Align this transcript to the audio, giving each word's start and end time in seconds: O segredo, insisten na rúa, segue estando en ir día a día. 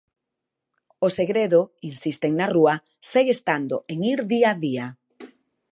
O 1.07 1.09
segredo, 1.19 1.61
insisten 1.91 2.31
na 2.39 2.47
rúa, 2.55 2.75
segue 3.11 3.33
estando 3.37 3.75
en 3.91 3.99
ir 4.13 4.19
día 4.33 4.47
a 4.53 4.55
día. 4.65 4.85